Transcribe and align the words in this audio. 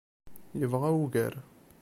Yebɣa 0.59 0.89
ugar. 1.03 1.33